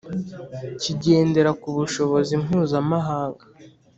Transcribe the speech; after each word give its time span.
kigendera 0.81 1.51
kubushobozi 1.61 2.33
mpuzamahanga. 2.43 3.43